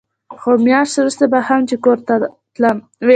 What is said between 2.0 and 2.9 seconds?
ته تلم.